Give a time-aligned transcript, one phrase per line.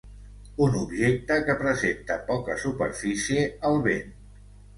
[0.67, 4.11] Un objecte que presenta poca superfície al vent.